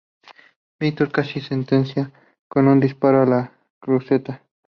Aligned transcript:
Víctor 0.79 1.11
casi 1.11 1.41
sentencia 1.41 2.11
con 2.47 2.67
un 2.67 2.79
disparo 2.79 3.21
a 3.21 3.25
la 3.27 3.51
cruceta. 3.79 4.43